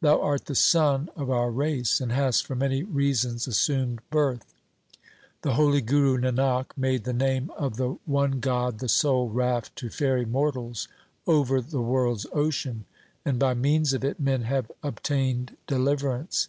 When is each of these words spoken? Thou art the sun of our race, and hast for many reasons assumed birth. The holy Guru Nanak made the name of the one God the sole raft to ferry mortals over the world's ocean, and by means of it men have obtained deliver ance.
Thou 0.00 0.20
art 0.20 0.46
the 0.46 0.56
sun 0.56 1.10
of 1.14 1.30
our 1.30 1.52
race, 1.52 2.00
and 2.00 2.10
hast 2.10 2.44
for 2.44 2.56
many 2.56 2.82
reasons 2.82 3.46
assumed 3.46 4.00
birth. 4.10 4.52
The 5.42 5.54
holy 5.54 5.80
Guru 5.80 6.18
Nanak 6.18 6.76
made 6.76 7.04
the 7.04 7.12
name 7.12 7.52
of 7.56 7.76
the 7.76 7.90
one 8.04 8.40
God 8.40 8.80
the 8.80 8.88
sole 8.88 9.28
raft 9.28 9.76
to 9.76 9.88
ferry 9.88 10.24
mortals 10.26 10.88
over 11.24 11.60
the 11.60 11.80
world's 11.80 12.26
ocean, 12.32 12.84
and 13.24 13.38
by 13.38 13.54
means 13.54 13.92
of 13.92 14.02
it 14.04 14.18
men 14.18 14.42
have 14.42 14.72
obtained 14.82 15.56
deliver 15.68 16.16
ance. 16.16 16.48